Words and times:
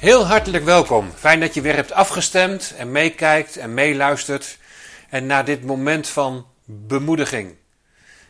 Heel 0.00 0.26
hartelijk 0.26 0.64
welkom. 0.64 1.12
Fijn 1.16 1.40
dat 1.40 1.54
je 1.54 1.60
weer 1.60 1.74
hebt 1.74 1.92
afgestemd 1.92 2.74
en 2.76 2.92
meekijkt 2.92 3.56
en 3.56 3.74
meeluistert. 3.74 4.58
En 5.08 5.26
naar 5.26 5.44
dit 5.44 5.64
moment 5.64 6.08
van 6.08 6.46
bemoediging. 6.64 7.54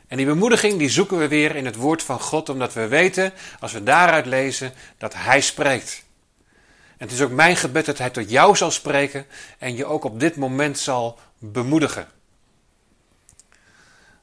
En 0.09 0.17
die 0.17 0.27
bemoediging 0.27 0.79
die 0.79 0.89
zoeken 0.89 1.19
we 1.19 1.29
weer 1.29 1.57
in 1.57 1.65
het 1.65 1.77
woord 1.77 2.03
van 2.03 2.21
God, 2.21 2.49
omdat 2.49 2.73
we 2.73 2.89
weten, 2.89 3.33
als 3.61 3.73
we 3.73 3.83
daaruit 3.83 4.27
lezen, 4.27 4.73
dat 4.99 5.15
Hij 5.15 5.41
spreekt. 5.41 6.05
En 6.97 7.07
het 7.07 7.13
is 7.13 7.21
ook 7.21 7.31
mijn 7.31 7.57
gebed 7.57 7.87
dat 7.87 7.99
Hij 7.99 8.11
tot 8.11 8.31
jou 8.31 8.57
zal 8.57 8.71
spreken 8.71 9.27
en 9.59 9.77
je 9.77 9.85
ook 9.85 10.05
op 10.05 10.21
dit 10.21 10.37
moment 10.37 10.79
zal 10.79 11.19
bemoedigen. 11.39 12.09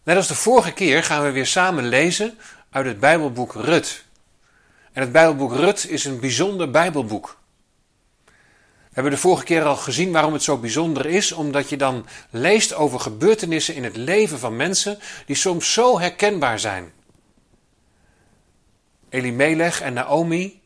Net 0.03 0.15
als 0.15 0.27
de 0.27 0.35
vorige 0.35 0.71
keer 0.71 1.03
gaan 1.03 1.23
we 1.23 1.31
weer 1.31 1.47
samen 1.47 1.87
lezen 1.87 2.37
uit 2.69 2.85
het 2.85 2.99
Bijbelboek 2.99 3.53
Rut. 3.53 4.05
En 4.93 5.01
het 5.01 5.11
Bijbelboek 5.11 5.53
Rut 5.53 5.89
is 5.89 6.05
een 6.05 6.19
bijzonder 6.19 6.71
Bijbelboek. 6.71 7.36
We 8.97 9.03
hebben 9.03 9.21
de 9.21 9.27
vorige 9.27 9.45
keer 9.45 9.63
al 9.63 9.75
gezien 9.75 10.11
waarom 10.11 10.33
het 10.33 10.43
zo 10.43 10.57
bijzonder 10.57 11.05
is, 11.05 11.31
omdat 11.31 11.69
je 11.69 11.77
dan 11.77 12.05
leest 12.29 12.73
over 12.73 12.99
gebeurtenissen 12.99 13.75
in 13.75 13.83
het 13.83 13.95
leven 13.95 14.39
van 14.39 14.55
mensen 14.55 14.99
die 15.25 15.35
soms 15.35 15.73
zo 15.73 15.99
herkenbaar 15.99 16.59
zijn. 16.59 16.91
Elimelech 19.09 19.81
en 19.81 19.93
Naomi, 19.93 20.61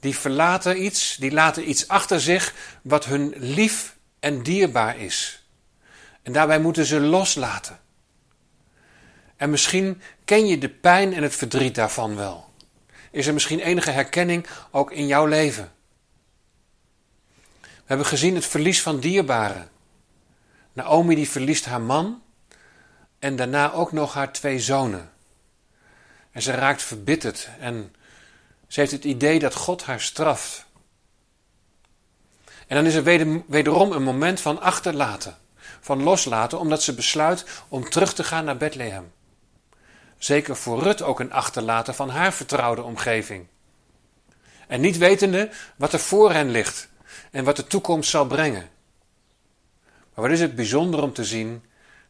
die 0.00 0.16
verlaten 0.16 0.84
iets, 0.84 1.16
die 1.16 1.32
laten 1.32 1.68
iets 1.68 1.88
achter 1.88 2.20
zich 2.20 2.54
wat 2.82 3.04
hun 3.04 3.34
lief 3.36 3.96
en 4.18 4.42
dierbaar 4.42 4.98
is. 4.98 5.46
En 6.22 6.32
daarbij 6.32 6.60
moeten 6.60 6.84
ze 6.84 7.00
loslaten. 7.00 7.80
En 9.36 9.50
misschien 9.50 10.02
ken 10.24 10.46
je 10.46 10.58
de 10.58 10.68
pijn 10.68 11.14
en 11.14 11.22
het 11.22 11.34
verdriet 11.36 11.74
daarvan 11.74 12.16
wel. 12.16 12.48
Is 13.10 13.26
er 13.26 13.32
misschien 13.32 13.60
enige 13.60 13.90
herkenning 13.90 14.46
ook 14.70 14.92
in 14.92 15.06
jouw 15.06 15.26
leven? 15.26 15.72
We 17.90 17.96
hebben 17.96 18.14
gezien 18.14 18.34
het 18.34 18.46
verlies 18.46 18.82
van 18.82 19.00
dierbaren. 19.00 19.70
Naomi 20.72 21.14
die 21.14 21.30
verliest 21.30 21.64
haar 21.64 21.80
man 21.80 22.22
en 23.18 23.36
daarna 23.36 23.72
ook 23.72 23.92
nog 23.92 24.14
haar 24.14 24.32
twee 24.32 24.60
zonen. 24.60 25.10
En 26.30 26.42
ze 26.42 26.52
raakt 26.52 26.82
verbitterd 26.82 27.48
en 27.60 27.94
ze 28.68 28.80
heeft 28.80 28.92
het 28.92 29.04
idee 29.04 29.38
dat 29.38 29.54
God 29.54 29.84
haar 29.84 30.00
straft. 30.00 30.66
En 32.66 32.76
dan 32.76 32.86
is 32.86 32.94
er 32.94 33.02
wederom 33.46 33.92
een 33.92 34.02
moment 34.02 34.40
van 34.40 34.60
achterlaten, 34.60 35.36
van 35.80 36.02
loslaten, 36.02 36.58
omdat 36.58 36.82
ze 36.82 36.94
besluit 36.94 37.44
om 37.68 37.90
terug 37.90 38.14
te 38.14 38.24
gaan 38.24 38.44
naar 38.44 38.56
Bethlehem. 38.56 39.12
Zeker 40.18 40.56
voor 40.56 40.82
Rut 40.82 41.02
ook 41.02 41.20
een 41.20 41.32
achterlaten 41.32 41.94
van 41.94 42.10
haar 42.10 42.32
vertrouwde 42.32 42.82
omgeving. 42.82 43.46
En 44.66 44.80
niet 44.80 44.98
wetende 44.98 45.50
wat 45.76 45.92
er 45.92 46.00
voor 46.00 46.32
hen 46.32 46.50
ligt 46.50 46.89
en 47.30 47.44
wat 47.44 47.56
de 47.56 47.66
toekomst 47.66 48.10
zal 48.10 48.26
brengen. 48.26 48.70
Maar 50.14 50.24
wat 50.24 50.30
is 50.30 50.40
het 50.40 50.54
bijzonder 50.54 51.02
om 51.02 51.12
te 51.12 51.24
zien 51.24 51.62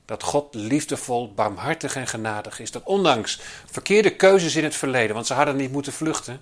dat 0.04 0.22
God 0.22 0.54
liefdevol, 0.54 1.34
barmhartig 1.34 1.96
en 1.96 2.06
genadig 2.06 2.60
is. 2.60 2.70
Dat 2.70 2.82
ondanks 2.84 3.40
verkeerde 3.70 4.10
keuzes 4.16 4.56
in 4.56 4.64
het 4.64 4.76
verleden, 4.76 5.14
want 5.14 5.26
ze 5.26 5.34
hadden 5.34 5.56
niet 5.56 5.72
moeten 5.72 5.92
vluchten, 5.92 6.40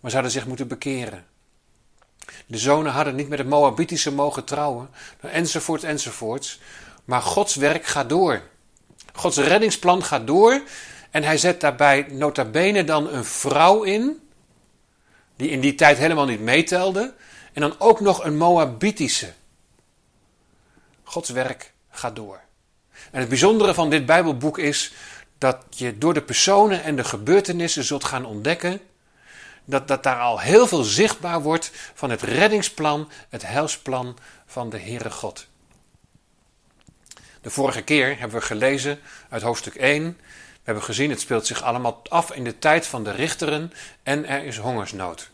maar 0.00 0.10
ze 0.10 0.16
hadden 0.16 0.34
zich 0.34 0.46
moeten 0.46 0.68
bekeren. 0.68 1.26
De 2.46 2.58
zonen 2.58 2.92
hadden 2.92 3.14
niet 3.14 3.28
met 3.28 3.38
de 3.38 3.44
Moabitische 3.44 4.12
mogen 4.12 4.44
trouwen, 4.44 4.88
enzovoort, 5.20 5.84
enzovoorts. 5.84 6.60
Maar 7.04 7.22
Gods 7.22 7.54
werk 7.54 7.86
gaat 7.86 8.08
door. 8.08 8.42
Gods 9.12 9.36
reddingsplan 9.36 10.02
gaat 10.04 10.26
door 10.26 10.62
en 11.10 11.22
hij 11.22 11.38
zet 11.38 11.60
daarbij 11.60 12.06
nota 12.10 12.44
bene 12.44 12.84
dan 12.84 13.12
een 13.12 13.24
vrouw 13.24 13.82
in, 13.82 14.28
die 15.36 15.50
in 15.50 15.60
die 15.60 15.74
tijd 15.74 15.98
helemaal 15.98 16.26
niet 16.26 16.40
meetelde, 16.40 17.14
en 17.56 17.62
dan 17.62 17.74
ook 17.78 18.00
nog 18.00 18.24
een 18.24 18.36
Moabitische. 18.36 19.32
Gods 21.02 21.30
werk 21.30 21.72
gaat 21.90 22.16
door. 22.16 22.40
En 23.10 23.20
het 23.20 23.28
bijzondere 23.28 23.74
van 23.74 23.90
dit 23.90 24.06
Bijbelboek 24.06 24.58
is 24.58 24.92
dat 25.38 25.64
je 25.70 25.98
door 25.98 26.14
de 26.14 26.22
personen 26.22 26.82
en 26.82 26.96
de 26.96 27.04
gebeurtenissen 27.04 27.84
zult 27.84 28.04
gaan 28.04 28.24
ontdekken 28.24 28.80
dat, 29.64 29.88
dat 29.88 30.02
daar 30.02 30.20
al 30.20 30.40
heel 30.40 30.66
veel 30.66 30.82
zichtbaar 30.82 31.42
wordt 31.42 31.70
van 31.94 32.10
het 32.10 32.22
reddingsplan, 32.22 33.10
het 33.28 33.46
heilsplan 33.46 34.18
van 34.46 34.70
de 34.70 34.78
Heere 34.78 35.10
God. 35.10 35.46
De 37.40 37.50
vorige 37.50 37.82
keer 37.82 38.18
hebben 38.18 38.38
we 38.38 38.46
gelezen 38.46 39.00
uit 39.28 39.42
hoofdstuk 39.42 39.74
1. 39.74 40.02
We 40.02 40.62
hebben 40.62 40.84
gezien, 40.84 41.10
het 41.10 41.20
speelt 41.20 41.46
zich 41.46 41.62
allemaal 41.62 42.02
af 42.08 42.32
in 42.32 42.44
de 42.44 42.58
tijd 42.58 42.86
van 42.86 43.04
de 43.04 43.10
richteren 43.10 43.72
en 44.02 44.26
er 44.26 44.44
is 44.44 44.58
hongersnood. 44.58 45.30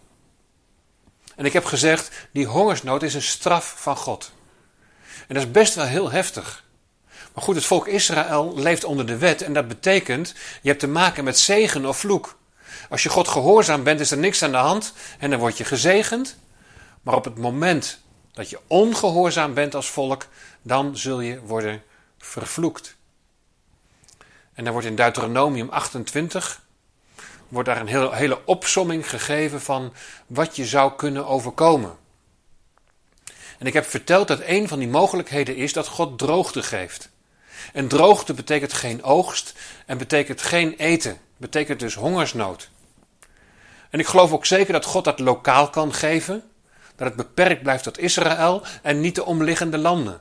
En 1.36 1.44
ik 1.44 1.52
heb 1.52 1.64
gezegd, 1.64 2.10
die 2.32 2.46
hongersnood 2.46 3.02
is 3.02 3.14
een 3.14 3.22
straf 3.22 3.74
van 3.78 3.96
God. 3.96 4.32
En 5.28 5.34
dat 5.34 5.42
is 5.42 5.50
best 5.50 5.74
wel 5.74 5.84
heel 5.84 6.10
heftig. 6.10 6.64
Maar 7.34 7.44
goed, 7.44 7.54
het 7.54 7.64
volk 7.64 7.86
Israël 7.86 8.52
leeft 8.56 8.84
onder 8.84 9.06
de 9.06 9.16
wet 9.16 9.42
en 9.42 9.52
dat 9.52 9.68
betekent, 9.68 10.34
je 10.62 10.68
hebt 10.68 10.80
te 10.80 10.88
maken 10.88 11.24
met 11.24 11.38
zegen 11.38 11.86
of 11.86 11.98
vloek. 11.98 12.38
Als 12.90 13.02
je 13.02 13.08
God 13.08 13.28
gehoorzaam 13.28 13.82
bent, 13.82 14.00
is 14.00 14.10
er 14.10 14.18
niks 14.18 14.42
aan 14.42 14.50
de 14.50 14.56
hand 14.56 14.92
en 15.18 15.30
dan 15.30 15.38
word 15.38 15.58
je 15.58 15.64
gezegend. 15.64 16.36
Maar 17.02 17.14
op 17.14 17.24
het 17.24 17.38
moment 17.38 18.00
dat 18.32 18.50
je 18.50 18.58
ongehoorzaam 18.66 19.54
bent 19.54 19.74
als 19.74 19.90
volk, 19.90 20.26
dan 20.62 20.96
zul 20.96 21.20
je 21.20 21.40
worden 21.40 21.82
vervloekt. 22.18 22.96
En 24.54 24.64
dan 24.64 24.72
wordt 24.72 24.88
in 24.88 24.96
Deuteronomium 24.96 25.68
28 25.68 26.62
wordt 27.52 27.68
daar 27.68 27.80
een 27.80 28.12
hele 28.14 28.44
opsomming 28.44 29.10
gegeven 29.10 29.60
van 29.60 29.92
wat 30.26 30.56
je 30.56 30.66
zou 30.66 30.92
kunnen 30.96 31.26
overkomen. 31.26 31.96
En 33.58 33.66
ik 33.66 33.72
heb 33.72 33.84
verteld 33.84 34.28
dat 34.28 34.40
een 34.44 34.68
van 34.68 34.78
die 34.78 34.88
mogelijkheden 34.88 35.56
is 35.56 35.72
dat 35.72 35.86
God 35.86 36.18
droogte 36.18 36.62
geeft. 36.62 37.10
En 37.72 37.88
droogte 37.88 38.34
betekent 38.34 38.72
geen 38.72 39.02
oogst 39.02 39.54
en 39.86 39.98
betekent 39.98 40.42
geen 40.42 40.74
eten, 40.76 41.18
betekent 41.36 41.80
dus 41.80 41.94
hongersnood. 41.94 42.70
En 43.90 43.98
ik 43.98 44.06
geloof 44.06 44.32
ook 44.32 44.46
zeker 44.46 44.72
dat 44.72 44.84
God 44.84 45.04
dat 45.04 45.18
lokaal 45.18 45.70
kan 45.70 45.94
geven, 45.94 46.42
dat 46.96 47.06
het 47.06 47.16
beperkt 47.16 47.62
blijft 47.62 47.84
tot 47.84 47.98
Israël 47.98 48.62
en 48.82 49.00
niet 49.00 49.14
de 49.14 49.24
omliggende 49.24 49.78
landen. 49.78 50.20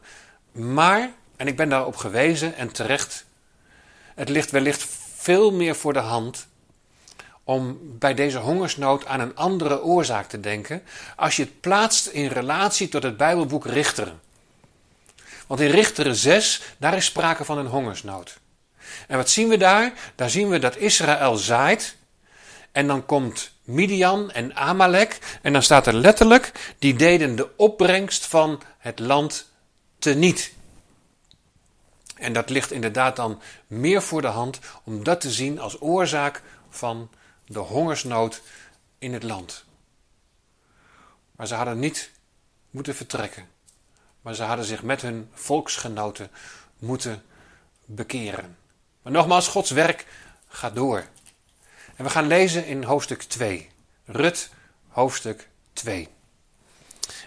Maar, 0.51 1.11
en 1.35 1.47
ik 1.47 1.55
ben 1.55 1.69
daarop 1.69 1.95
gewezen 1.95 2.55
en 2.55 2.71
terecht, 2.71 3.25
het 4.15 4.29
ligt 4.29 4.51
wellicht 4.51 4.87
veel 5.15 5.51
meer 5.51 5.75
voor 5.75 5.93
de 5.93 5.99
hand 5.99 6.49
om 7.43 7.79
bij 7.81 8.13
deze 8.13 8.37
hongersnood 8.37 9.05
aan 9.05 9.19
een 9.19 9.35
andere 9.35 9.83
oorzaak 9.83 10.27
te 10.27 10.39
denken 10.39 10.83
als 11.15 11.35
je 11.35 11.43
het 11.43 11.59
plaatst 11.59 12.07
in 12.07 12.27
relatie 12.27 12.89
tot 12.89 13.03
het 13.03 13.17
Bijbelboek 13.17 13.65
Richteren. 13.65 14.19
Want 15.47 15.59
in 15.59 15.69
Richteren 15.69 16.15
6, 16.15 16.61
daar 16.77 16.95
is 16.95 17.05
sprake 17.05 17.45
van 17.45 17.57
een 17.57 17.65
hongersnood. 17.65 18.39
En 19.07 19.17
wat 19.17 19.29
zien 19.29 19.47
we 19.47 19.57
daar? 19.57 19.93
Daar 20.15 20.29
zien 20.29 20.49
we 20.49 20.59
dat 20.59 20.77
Israël 20.77 21.35
zaait 21.35 21.95
en 22.71 22.87
dan 22.87 23.05
komt 23.05 23.51
Midian 23.63 24.31
en 24.31 24.55
Amalek 24.55 25.39
en 25.41 25.53
dan 25.53 25.63
staat 25.63 25.87
er 25.87 25.93
letterlijk, 25.93 26.73
die 26.79 26.95
deden 26.95 27.35
de 27.35 27.49
opbrengst 27.57 28.25
van 28.25 28.61
het 28.77 28.99
land 28.99 29.51
teniet. 29.99 30.53
En 32.15 32.33
dat 32.33 32.49
ligt 32.49 32.71
inderdaad 32.71 33.15
dan 33.15 33.41
meer 33.67 34.01
voor 34.01 34.21
de 34.21 34.27
hand 34.27 34.59
om 34.83 35.03
dat 35.03 35.21
te 35.21 35.31
zien 35.31 35.59
als 35.59 35.81
oorzaak 35.81 36.41
van 36.69 37.09
de 37.51 37.59
hongersnood 37.59 38.41
in 38.99 39.13
het 39.13 39.23
land. 39.23 39.65
Maar 41.35 41.47
ze 41.47 41.55
hadden 41.55 41.79
niet 41.79 42.11
moeten 42.69 42.95
vertrekken, 42.95 43.47
maar 44.21 44.35
ze 44.35 44.43
hadden 44.43 44.65
zich 44.65 44.83
met 44.83 45.01
hun 45.01 45.29
volksgenoten 45.33 46.31
moeten 46.79 47.23
bekeren. 47.85 48.57
Maar 49.01 49.13
nogmaals, 49.13 49.47
Gods 49.47 49.71
werk 49.71 50.05
gaat 50.47 50.75
door. 50.75 51.07
En 51.95 52.03
we 52.03 52.09
gaan 52.09 52.27
lezen 52.27 52.65
in 52.65 52.83
hoofdstuk 52.83 53.21
2. 53.21 53.69
Rut, 54.05 54.49
hoofdstuk 54.87 55.49
2. 55.73 56.07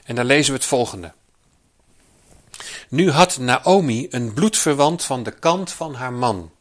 En 0.04 0.14
dan 0.14 0.24
lezen 0.24 0.52
we 0.52 0.58
het 0.58 0.68
volgende. 0.68 1.12
Nu 2.88 3.10
had 3.10 3.38
Naomi 3.38 4.06
een 4.10 4.32
bloedverwant 4.32 5.04
van 5.04 5.22
de 5.22 5.32
kant 5.32 5.72
van 5.72 5.94
haar 5.94 6.12
man 6.12 6.53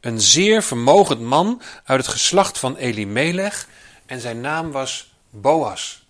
een 0.00 0.20
zeer 0.20 0.62
vermogend 0.62 1.20
man 1.20 1.62
uit 1.84 2.00
het 2.00 2.08
geslacht 2.08 2.58
van 2.58 2.76
Elimelech 2.76 3.68
en 4.06 4.20
zijn 4.20 4.40
naam 4.40 4.70
was 4.70 5.12
Boas. 5.30 6.06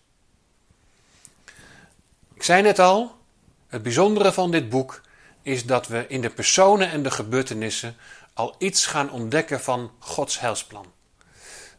Ik 2.35 2.43
zei 2.43 2.63
net 2.63 2.79
al, 2.79 3.17
het 3.69 3.83
bijzondere 3.83 4.33
van 4.33 4.51
dit 4.51 4.69
boek 4.69 5.01
is 5.43 5.65
dat 5.65 5.87
we 5.87 6.05
in 6.09 6.21
de 6.21 6.31
personen 6.31 6.91
en 6.91 7.03
de 7.03 7.11
gebeurtenissen 7.11 7.97
al 8.33 8.55
iets 8.59 8.87
gaan 8.87 9.11
ontdekken 9.11 9.61
van 9.61 9.91
Gods 9.99 10.41
heilsplan. 10.41 10.87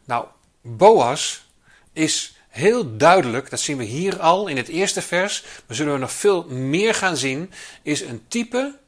Nou, 0.04 0.26
Boas 0.60 1.46
is 1.92 2.34
heel 2.48 2.96
duidelijk, 2.96 3.50
dat 3.50 3.60
zien 3.60 3.76
we 3.76 3.84
hier 3.84 4.20
al 4.20 4.46
in 4.46 4.56
het 4.56 4.68
eerste 4.68 5.02
vers, 5.02 5.44
maar 5.66 5.76
zullen 5.76 5.92
we 5.92 5.98
nog 5.98 6.12
veel 6.12 6.44
meer 6.48 6.94
gaan 6.94 7.16
zien, 7.16 7.52
is 7.82 8.00
een 8.00 8.24
type, 8.28 8.78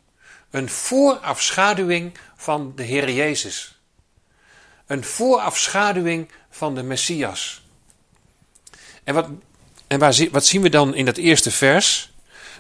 een 0.53 0.69
voorafschaduwing 0.69 2.13
van 2.37 2.73
de 2.77 2.83
Heer 2.83 3.11
Jezus. 3.11 3.81
Een 4.87 5.05
voorafschaduwing 5.05 6.31
van 6.51 6.75
de 6.75 6.83
Messias. 6.83 7.63
En 9.05 9.15
wat 9.15 9.29
En 9.93 9.99
waar, 9.99 10.15
wat 10.31 10.47
zien 10.47 10.63
we 10.63 10.69
dan 10.69 10.95
in 10.95 11.05
dat 11.05 11.17
eerste 11.17 11.51
vers? 11.51 12.13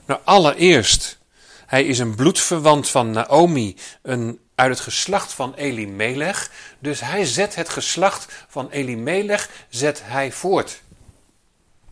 Nou, 0.04 0.20
allereerst, 0.24 1.18
hij 1.66 1.84
is 1.84 1.98
een 1.98 2.14
bloedverwant 2.14 2.88
van 2.88 3.10
Naomi, 3.10 3.76
een, 4.02 4.40
uit 4.54 4.70
het 4.70 4.80
geslacht 4.80 5.32
van 5.32 5.54
Elimelech. 5.54 6.50
Dus 6.78 7.00
hij 7.00 7.24
zet 7.24 7.54
het 7.54 7.68
geslacht 7.68 8.32
van 8.48 8.70
Elimelech 8.70 9.50
zet 9.68 10.02
hij 10.04 10.32
voort. 10.32 10.80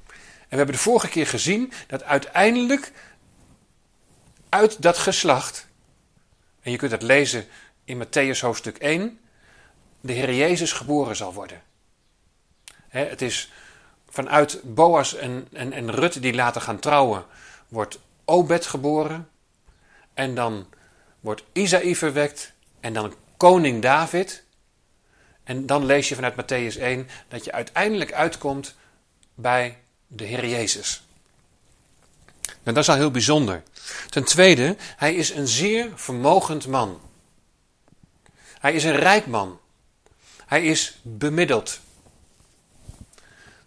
En 0.06 0.16
we 0.48 0.56
hebben 0.56 0.74
de 0.74 0.82
vorige 0.82 1.08
keer 1.08 1.26
gezien 1.26 1.72
dat 1.86 2.02
uiteindelijk 2.02 2.92
uit 4.48 4.82
dat 4.82 4.98
geslacht, 4.98 5.66
en 6.62 6.70
je 6.70 6.76
kunt 6.76 6.90
dat 6.90 7.02
lezen 7.02 7.46
in 7.84 8.04
Matthäus 8.04 8.40
hoofdstuk 8.40 8.76
1, 8.76 9.20
de 10.00 10.12
Heer 10.12 10.34
Jezus 10.34 10.72
geboren 10.72 11.16
zal 11.16 11.32
worden. 11.32 11.62
het 12.88 13.22
is 13.22 13.52
vanuit 14.08 14.60
Boas 14.62 15.14
en, 15.14 15.48
en, 15.52 15.72
en 15.72 15.90
Rut 15.90 16.22
die 16.22 16.34
later 16.34 16.60
gaan 16.60 16.78
trouwen, 16.78 17.24
wordt 17.68 17.98
Obed 18.24 18.66
geboren. 18.66 19.28
En 20.14 20.34
dan 20.34 20.66
wordt 21.20 21.42
Isaïe 21.52 21.96
verwekt 21.96 22.52
en 22.80 22.92
dan 22.92 23.14
koning 23.36 23.82
David. 23.82 24.44
En 25.44 25.66
dan 25.66 25.84
lees 25.84 26.08
je 26.08 26.14
vanuit 26.14 26.34
Matthäus 26.34 26.80
1 26.80 27.08
dat 27.28 27.44
je 27.44 27.52
uiteindelijk 27.52 28.12
uitkomt 28.12 28.74
bij 29.34 29.78
de 30.06 30.24
Heer 30.24 30.46
Jezus. 30.46 31.02
Nou, 32.42 32.74
dat 32.74 32.76
is 32.76 32.88
al 32.88 32.96
heel 32.96 33.10
bijzonder. 33.10 33.62
Ten 34.08 34.24
tweede, 34.24 34.76
hij 34.96 35.14
is 35.14 35.30
een 35.30 35.48
zeer 35.48 35.90
vermogend 35.94 36.66
man. 36.66 37.00
Hij 38.60 38.72
is 38.72 38.84
een 38.84 38.96
rijk 38.96 39.26
man. 39.26 39.60
Hij 40.46 40.64
is 40.64 40.98
bemiddeld. 41.02 41.80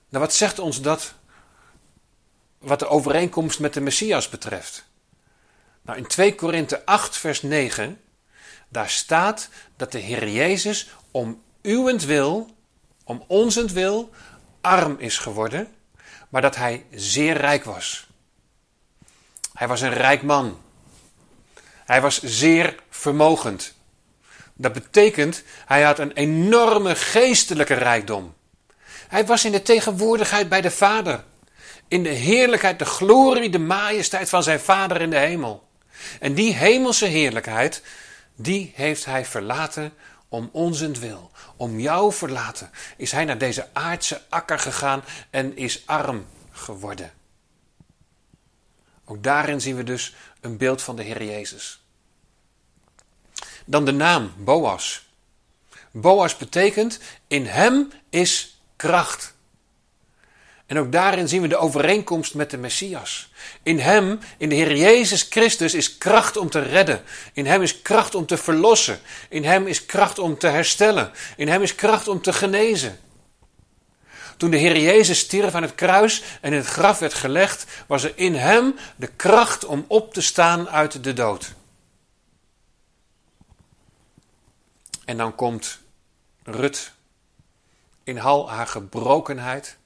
Nou, 0.10 0.26
wat 0.26 0.34
zegt 0.34 0.60
ons 0.60 0.82
dat 0.82 1.14
wat 2.58 2.80
de 2.80 2.88
overeenkomst 2.88 3.60
met 3.60 3.74
de 3.74 3.82
Messias 3.82 4.30
betreft? 4.30 4.86
Nou, 5.82 5.98
in 5.98 6.08
2 6.08 6.36
Korinthe 6.36 6.86
8, 6.86 7.18
vers 7.18 7.42
9, 7.42 8.02
daar 8.70 8.90
staat 8.90 9.50
dat 9.76 9.92
de 9.92 10.00
Heer 10.00 10.30
Jezus 10.30 10.90
om 11.12 11.42
uwentwil, 11.62 12.56
om 13.04 13.24
onzentwil, 13.28 14.10
arm 14.62 14.96
is 15.00 15.18
geworden, 15.18 15.68
maar 16.30 16.42
dat 16.42 16.56
hij 16.56 16.86
zeer 16.92 17.38
rijk 17.38 17.64
was. 17.64 18.08
Hij 19.54 19.68
was 19.68 19.82
een 19.82 19.94
rijk 19.94 20.22
man. 20.22 20.62
Hij 21.86 22.02
was 22.02 22.22
zeer 22.22 22.76
vermogend. 22.90 23.74
Dat 24.54 24.74
betekent, 24.74 25.44
hij 25.66 25.82
had 25.82 26.00
een 26.00 26.12
enorme 26.12 26.96
geestelijke 26.96 27.74
rijkdom. 27.74 28.34
Hij 29.08 29.26
was 29.26 29.46
in 29.46 29.52
de 29.52 29.62
tegenwoordigheid 29.62 30.50
bij 30.50 30.62
de 30.62 30.72
Vader. 30.72 31.24
In 31.88 32.04
de 32.04 32.10
heerlijkheid, 32.10 32.80
de 32.80 32.86
glorie, 32.86 33.50
de 33.50 33.60
majesteit 33.60 34.30
van 34.30 34.44
zijn 34.44 34.60
Vader 34.60 35.02
in 35.02 35.10
de 35.10 35.18
hemel. 35.18 35.68
En 36.20 36.34
die 36.34 36.54
hemelse 36.54 37.06
heerlijkheid, 37.06 37.82
die 38.36 38.72
heeft 38.76 39.06
hij 39.06 39.26
verlaten 39.26 39.94
om 40.30 40.50
wil, 41.00 41.32
Om 41.56 41.80
jou 41.80 42.14
verlaten 42.14 42.72
is 42.98 43.12
hij 43.12 43.26
naar 43.26 43.38
deze 43.38 43.68
aardse 43.74 44.22
akker 44.30 44.60
gegaan 44.60 45.04
en 45.30 45.58
is 45.58 45.84
arm 45.86 46.26
geworden. 46.52 47.12
Ook 49.06 49.24
daarin 49.24 49.62
zien 49.62 49.76
we 49.76 49.84
dus 49.84 50.16
een 50.42 50.58
beeld 50.58 50.82
van 50.82 50.96
de 50.96 51.04
Heer 51.04 51.24
Jezus. 51.24 51.82
Dan 53.66 53.86
de 53.86 53.92
naam 53.92 54.34
Boas. 54.38 55.06
Boas 55.92 56.38
betekent 56.38 57.00
in 57.28 57.46
hem 57.46 57.92
is 58.10 58.60
kracht. 58.76 59.34
En 60.66 60.78
ook 60.78 60.92
daarin 60.92 61.28
zien 61.28 61.42
we 61.42 61.48
de 61.48 61.58
overeenkomst 61.58 62.34
met 62.34 62.50
de 62.50 62.58
Messias. 62.58 63.32
In 63.64 63.80
hem, 63.80 64.20
in 64.38 64.50
de 64.50 64.56
Heer 64.56 64.76
Jezus 64.76 65.28
Christus, 65.30 65.74
is 65.74 65.98
kracht 65.98 66.38
om 66.38 66.50
te 66.50 66.60
redden. 66.60 67.04
In 67.34 67.46
hem 67.46 67.62
is 67.62 67.82
kracht 67.82 68.16
om 68.16 68.26
te 68.26 68.38
verlossen. 68.38 69.00
In 69.30 69.44
hem 69.44 69.68
is 69.68 69.86
kracht 69.86 70.20
om 70.20 70.38
te 70.38 70.48
herstellen. 70.48 71.12
In 71.38 71.48
hem 71.48 71.62
is 71.62 71.76
kracht 71.76 72.08
om 72.08 72.22
te 72.22 72.34
genezen. 72.34 73.00
Toen 74.44 74.52
de 74.52 74.58
Heer 74.58 74.80
Jezus 74.80 75.20
stierf 75.20 75.56
aan 75.56 75.62
het 75.62 75.76
kruis 75.76 76.24
en 76.42 76.52
in 76.52 76.58
het 76.58 76.68
graf 76.68 77.00
werd 77.00 77.14
gelegd, 77.14 77.84
was 77.88 78.04
er 78.04 78.18
in 78.18 78.36
hem 78.36 78.76
de 78.96 79.08
kracht 79.08 79.66
om 79.66 79.86
op 79.88 80.14
te 80.14 80.22
staan 80.22 80.70
uit 80.70 81.04
de 81.04 81.14
dood. 81.14 81.54
En 85.06 85.18
dan 85.18 85.36
komt 85.36 85.80
Rut 86.44 86.92
in 88.04 88.22
al 88.22 88.50
haar 88.50 88.68
gebrokenheid, 88.68 89.78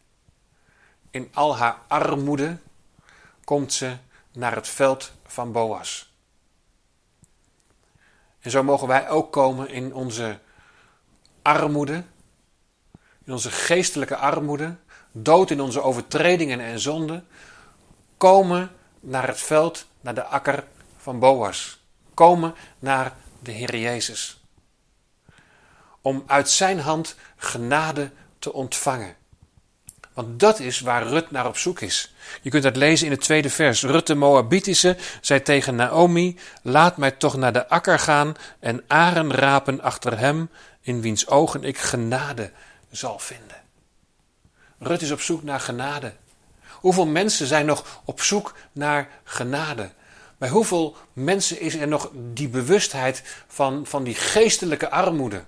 in 1.12 1.30
al 1.34 1.58
haar 1.58 1.78
armoede, 1.88 2.58
komt 3.44 3.74
ze 3.74 3.98
naar 4.32 4.56
het 4.56 4.68
veld 4.68 5.12
van 5.26 5.52
Boas. 5.52 6.14
En 8.40 8.52
zo 8.52 8.64
mogen 8.64 8.88
wij 8.88 9.10
ook 9.10 9.32
komen 9.32 9.70
in 9.70 9.94
onze 9.94 10.40
armoede, 11.42 12.04
in 13.28 13.34
onze 13.34 13.52
geestelijke 13.52 14.16
armoede, 14.16 14.76
dood 15.12 15.52
in 15.52 15.62
onze 15.62 15.82
overtredingen 15.82 16.60
en 16.60 16.80
zonden, 16.80 17.28
komen 18.18 18.72
naar 19.00 19.28
het 19.28 19.40
veld, 19.40 19.86
naar 20.02 20.16
de 20.16 20.24
akker 20.24 20.64
van 20.98 21.20
Boas. 21.20 21.80
Komen 22.14 22.56
naar 22.80 23.14
de 23.40 23.52
Heer 23.52 23.78
Jezus. 23.78 24.42
Om 26.02 26.24
uit 26.28 26.50
zijn 26.50 26.80
hand 26.80 27.16
genade 27.36 28.12
te 28.40 28.54
ontvangen. 28.54 29.16
Want 30.14 30.40
dat 30.40 30.60
is 30.60 30.80
waar 30.80 31.08
Rut 31.08 31.32
naar 31.32 31.48
op 31.48 31.58
zoek 31.58 31.80
is. 31.80 32.14
Je 32.42 32.50
kunt 32.50 32.64
dat 32.64 32.76
lezen 32.76 33.06
in 33.06 33.12
het 33.12 33.22
tweede 33.22 33.50
vers. 33.50 33.84
Rut 33.84 34.08
de 34.08 34.16
Moabitische 34.16 34.98
zei 35.22 35.42
tegen 35.42 35.76
Naomi: 35.76 36.40
Laat 36.62 36.98
mij 36.98 37.12
toch 37.12 37.38
naar 37.38 37.54
de 37.54 37.68
akker 37.70 38.00
gaan 38.00 38.36
en 38.60 38.84
aren 38.88 39.34
rapen 39.34 39.82
achter 39.82 40.20
hem, 40.20 40.50
in 40.82 41.02
wiens 41.02 41.28
ogen 41.28 41.64
ik 41.64 41.78
genade 41.78 42.52
zal 42.98 43.20
vinden. 43.20 43.64
Rut 44.80 45.02
is 45.02 45.12
op 45.12 45.22
zoek 45.22 45.44
naar 45.44 45.60
genade. 45.60 46.14
Hoeveel 46.72 47.06
mensen 47.06 47.48
zijn 47.48 47.66
nog 47.66 48.02
op 48.06 48.22
zoek 48.22 48.54
naar 48.72 49.10
genade? 49.24 49.92
Bij 50.38 50.50
hoeveel 50.50 50.96
mensen 51.14 51.60
is 51.60 51.76
er 51.76 51.88
nog 51.88 52.12
die 52.14 52.50
bewustheid 52.50 53.24
van, 53.48 53.86
van 53.86 54.04
die 54.04 54.16
geestelijke 54.16 54.90
armoede? 54.90 55.44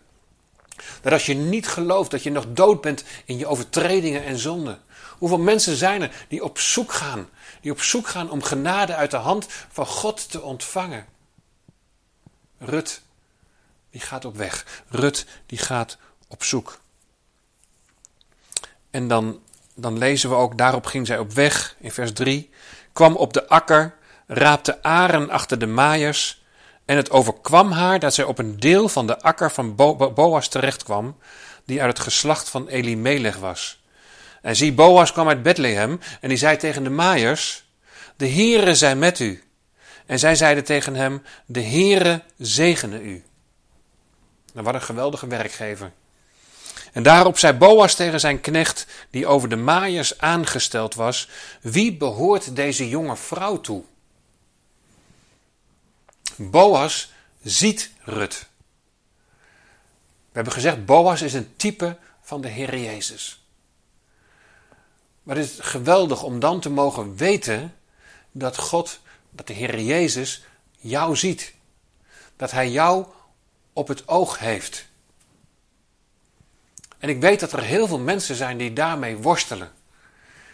Dat 1.02 1.14
als 1.14 1.26
je 1.26 1.34
niet 1.34 1.68
gelooft 1.68 2.12
dat 2.12 2.24
je 2.24 2.32
nog 2.32 2.46
dood 2.50 2.82
bent 2.82 3.04
in 3.26 3.38
je 3.38 3.48
overtredingen 3.48 4.26
en 4.26 4.38
zonden. 4.38 4.82
Hoeveel 5.18 5.40
mensen 5.40 5.76
zijn 5.76 6.02
er 6.02 6.26
die 6.28 6.44
op 6.44 6.60
zoek 6.60 6.92
gaan, 6.92 7.30
die 7.62 7.72
op 7.72 7.82
zoek 7.82 8.08
gaan 8.08 8.30
om 8.30 8.44
genade 8.44 8.96
uit 8.96 9.12
de 9.12 9.18
hand 9.18 9.48
van 9.72 9.86
God 9.86 10.32
te 10.32 10.42
ontvangen? 10.42 11.06
Rut, 12.58 13.02
die 13.92 14.02
gaat 14.02 14.26
op 14.26 14.38
weg. 14.38 14.84
Rut, 14.90 15.26
die 15.46 15.58
gaat 15.58 15.98
op 16.28 16.44
zoek. 16.44 16.80
En 18.92 19.08
dan, 19.08 19.40
dan 19.76 19.98
lezen 19.98 20.30
we 20.30 20.36
ook, 20.36 20.58
daarop 20.58 20.86
ging 20.86 21.08
zij 21.08 21.18
op 21.18 21.34
weg, 21.34 21.76
in 21.80 21.92
vers 21.92 22.14
3, 22.14 22.50
kwam 22.94 23.16
op 23.16 23.34
de 23.34 23.48
akker, 23.48 23.96
raapte 24.28 24.84
aren 24.84 25.30
achter 25.30 25.60
de 25.60 25.68
maaiers, 25.68 26.44
en 26.86 26.96
het 26.98 27.12
overkwam 27.12 27.72
haar 27.72 28.00
dat 28.00 28.14
zij 28.14 28.24
op 28.24 28.40
een 28.40 28.60
deel 28.60 28.90
van 28.90 29.08
de 29.08 29.22
akker 29.22 29.52
van 29.52 29.76
Bo 29.76 30.12
Boas 30.14 30.48
terechtkwam, 30.48 31.18
die 31.66 31.82
uit 31.82 31.98
het 31.98 32.06
geslacht 32.06 32.50
van 32.50 32.68
Elimelech 32.68 33.38
was. 33.38 33.84
En 34.42 34.56
zie, 34.56 34.74
Boas 34.74 35.12
kwam 35.12 35.28
uit 35.28 35.44
Bethlehem, 35.44 36.00
en 36.22 36.30
die 36.30 36.38
zei 36.38 36.58
tegen 36.58 36.84
de 36.84 36.90
maaiers, 36.90 37.66
de 38.16 38.30
Heere 38.30 38.76
zij 38.76 38.96
met 38.96 39.20
u. 39.20 39.44
En 40.06 40.20
zij 40.20 40.36
zeiden 40.36 40.64
tegen 40.64 40.96
hem, 40.96 41.22
de 41.46 41.62
Heere 41.62 42.24
zegene 42.38 43.02
u. 43.02 43.24
Nou, 44.54 44.66
wat 44.66 44.74
een 44.74 44.82
geweldige 44.82 45.28
werkgever. 45.28 45.92
En 46.94 47.04
daarop 47.04 47.38
zei 47.38 47.54
Boas 47.54 47.96
tegen 47.96 48.20
zijn 48.20 48.42
knecht, 48.42 48.88
die 49.10 49.28
over 49.28 49.50
de 49.50 49.56
maaiers 49.56 50.20
aangesteld 50.20 50.96
was: 50.96 51.30
Wie 51.62 51.98
behoort 51.98 52.56
deze 52.56 52.90
jonge 52.90 53.16
vrouw 53.16 53.62
toe? 53.62 53.84
Boas 56.36 57.12
ziet 57.42 57.92
Rut. 58.04 58.48
We 60.30 60.36
hebben 60.36 60.54
gezegd, 60.54 60.86
Boas 60.86 61.22
is 61.22 61.34
een 61.34 61.56
type 61.56 61.98
van 62.22 62.42
de 62.42 62.48
Heer 62.48 62.78
Jezus. 62.78 63.44
Maar 65.24 65.36
het 65.36 65.50
is 65.50 65.60
geweldig 65.60 66.24
om 66.24 66.40
dan 66.40 66.60
te 66.60 66.70
mogen 66.70 67.16
weten 67.16 67.76
dat 68.32 68.58
God, 68.58 69.00
dat 69.30 69.48
de 69.48 69.54
Heer 69.54 69.80
Jezus 69.80 70.44
jou 70.78 71.16
ziet. 71.16 71.54
Dat 72.36 72.52
Hij 72.52 72.70
jou 72.70 73.06
op 73.74 73.88
het 73.88 74.08
oog 74.08 74.40
heeft. 74.40 74.89
En 77.00 77.10
ik 77.10 77.22
weet 77.22 77.40
dat 77.40 77.52
er 77.52 77.64
heel 77.64 77.88
veel 77.88 78.00
mensen 78.00 78.36
zijn 78.36 78.58
die 78.58 78.74
daarmee 78.74 79.18
worstelen. 79.18 79.72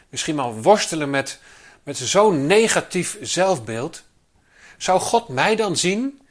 Misschien 0.09 0.35
wel 0.35 0.61
worstelen 0.61 1.09
met, 1.09 1.39
met 1.83 1.97
zo'n 1.97 2.45
negatief 2.45 3.17
zelfbeeld. 3.21 4.03
Zou 4.77 4.99
God 4.99 5.27
mij 5.27 5.55
dan 5.55 5.77
zien? 5.77 6.21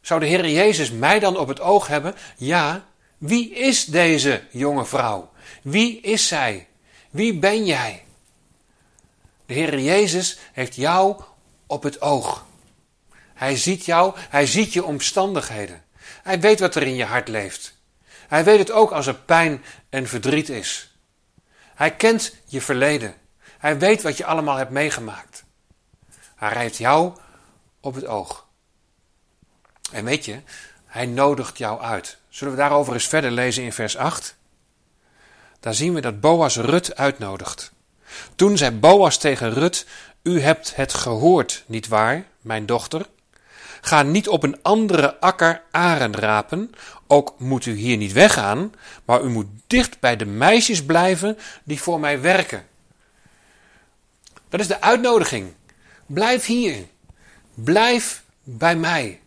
Zou 0.00 0.20
de 0.20 0.26
Heer 0.26 0.48
Jezus 0.48 0.90
mij 0.90 1.18
dan 1.18 1.36
op 1.36 1.48
het 1.48 1.60
oog 1.60 1.86
hebben? 1.86 2.14
Ja, 2.36 2.84
wie 3.18 3.50
is 3.50 3.84
deze 3.84 4.42
jonge 4.50 4.84
vrouw? 4.84 5.30
Wie 5.62 6.00
is 6.00 6.28
zij? 6.28 6.68
Wie 7.10 7.38
ben 7.38 7.64
jij? 7.64 8.04
De 9.46 9.54
Heer 9.54 9.80
Jezus 9.80 10.38
heeft 10.52 10.74
jou 10.74 11.22
op 11.66 11.82
het 11.82 12.00
oog. 12.00 12.46
Hij 13.34 13.56
ziet 13.56 13.84
jou, 13.84 14.14
hij 14.16 14.46
ziet 14.46 14.72
je 14.72 14.84
omstandigheden. 14.84 15.84
Hij 16.22 16.40
weet 16.40 16.60
wat 16.60 16.74
er 16.74 16.82
in 16.82 16.94
je 16.94 17.04
hart 17.04 17.28
leeft. 17.28 17.79
Hij 18.30 18.44
weet 18.44 18.58
het 18.58 18.70
ook 18.70 18.90
als 18.90 19.06
er 19.06 19.14
pijn 19.14 19.64
en 19.88 20.06
verdriet 20.06 20.48
is. 20.48 20.94
Hij 21.74 21.96
kent 21.96 22.34
je 22.44 22.60
verleden. 22.60 23.14
Hij 23.58 23.78
weet 23.78 24.02
wat 24.02 24.16
je 24.16 24.24
allemaal 24.24 24.56
hebt 24.56 24.70
meegemaakt. 24.70 25.44
Hij 26.36 26.62
heeft 26.62 26.76
jou 26.76 27.12
op 27.80 27.94
het 27.94 28.06
oog. 28.06 28.46
En 29.92 30.04
weet 30.04 30.24
je, 30.24 30.40
hij 30.86 31.06
nodigt 31.06 31.58
jou 31.58 31.80
uit. 31.80 32.16
Zullen 32.28 32.52
we 32.52 32.58
daarover 32.58 32.92
eens 32.92 33.06
verder 33.06 33.30
lezen 33.30 33.62
in 33.62 33.72
vers 33.72 33.96
8? 33.96 34.36
Daar 35.60 35.74
zien 35.74 35.94
we 35.94 36.00
dat 36.00 36.20
Boas 36.20 36.56
Rut 36.56 36.96
uitnodigt. 36.96 37.72
Toen 38.34 38.56
zei 38.56 38.70
Boas 38.70 39.18
tegen 39.18 39.52
Rut: 39.52 39.86
U 40.22 40.40
hebt 40.40 40.76
het 40.76 40.94
gehoord, 40.94 41.64
niet 41.66 41.88
waar, 41.88 42.24
mijn 42.40 42.66
dochter? 42.66 43.06
Ga 43.80 44.02
niet 44.02 44.28
op 44.28 44.42
een 44.42 44.62
andere 44.62 45.20
akker 45.20 45.62
aren 45.70 46.14
rapen. 46.14 46.70
Ook 47.06 47.34
moet 47.38 47.66
u 47.66 47.74
hier 47.74 47.96
niet 47.96 48.12
weggaan, 48.12 48.74
maar 49.04 49.22
u 49.22 49.28
moet 49.28 49.46
dicht 49.66 50.00
bij 50.00 50.16
de 50.16 50.26
meisjes 50.26 50.84
blijven 50.84 51.38
die 51.64 51.80
voor 51.80 52.00
mij 52.00 52.20
werken. 52.20 52.66
Dat 54.48 54.60
is 54.60 54.66
de 54.66 54.80
uitnodiging. 54.80 55.52
Blijf 56.06 56.46
hier. 56.46 56.76
Blijf 57.54 58.22
bij 58.42 58.76
mij. 58.76 59.20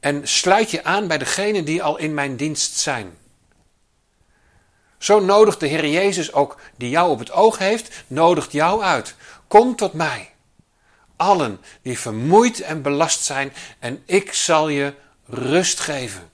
En 0.00 0.28
sluit 0.28 0.70
je 0.70 0.84
aan 0.84 1.06
bij 1.06 1.18
degenen 1.18 1.64
die 1.64 1.82
al 1.82 1.98
in 1.98 2.14
mijn 2.14 2.36
dienst 2.36 2.78
zijn. 2.78 3.12
Zo 4.98 5.20
nodigt 5.20 5.60
de 5.60 5.66
Heer 5.66 5.86
Jezus 5.86 6.32
ook, 6.32 6.60
die 6.76 6.90
jou 6.90 7.10
op 7.10 7.18
het 7.18 7.32
oog 7.32 7.58
heeft, 7.58 8.04
nodigt 8.06 8.52
jou 8.52 8.82
uit. 8.82 9.14
Kom 9.48 9.76
tot 9.76 9.92
mij. 9.92 10.31
Allen 11.22 11.60
die 11.82 11.98
vermoeid 11.98 12.60
en 12.60 12.82
belast 12.82 13.24
zijn, 13.24 13.52
en 13.78 14.02
ik 14.04 14.32
zal 14.32 14.68
je 14.68 14.94
rust 15.26 15.80
geven. 15.80 16.30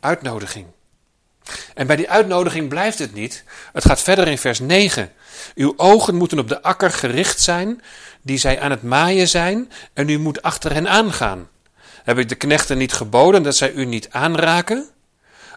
Uitnodiging. 0.00 0.66
En 1.74 1.86
bij 1.86 1.96
die 1.96 2.10
uitnodiging 2.10 2.68
blijft 2.68 2.98
het 2.98 3.14
niet. 3.14 3.44
Het 3.72 3.84
gaat 3.84 4.02
verder 4.02 4.28
in 4.28 4.38
vers 4.38 4.58
9. 4.58 5.12
Uw 5.54 5.74
ogen 5.76 6.14
moeten 6.14 6.38
op 6.38 6.48
de 6.48 6.62
akker 6.62 6.90
gericht 6.90 7.40
zijn, 7.40 7.82
die 8.22 8.38
zij 8.38 8.60
aan 8.60 8.70
het 8.70 8.82
maaien 8.82 9.28
zijn, 9.28 9.72
en 9.92 10.08
u 10.08 10.18
moet 10.18 10.42
achter 10.42 10.72
hen 10.72 10.88
aangaan. 10.88 11.48
Heb 12.04 12.18
ik 12.18 12.28
de 12.28 12.34
knechten 12.34 12.78
niet 12.78 12.92
geboden 12.92 13.42
dat 13.42 13.56
zij 13.56 13.72
u 13.72 13.84
niet 13.84 14.10
aanraken? 14.10 14.88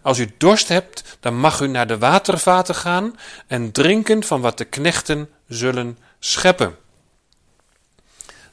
Als 0.01 0.19
u 0.19 0.31
dorst 0.37 0.67
hebt, 0.67 1.17
dan 1.19 1.39
mag 1.39 1.61
u 1.61 1.67
naar 1.67 1.87
de 1.87 1.97
watervaten 1.97 2.75
gaan 2.75 3.19
en 3.47 3.71
drinken 3.71 4.23
van 4.23 4.41
wat 4.41 4.57
de 4.57 4.65
knechten 4.65 5.29
zullen 5.47 5.97
scheppen. 6.19 6.81